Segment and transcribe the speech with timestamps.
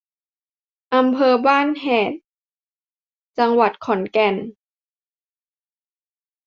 [0.95, 2.11] อำเภอบ้านแฮด
[3.37, 4.35] จังหวัดขอนแก่น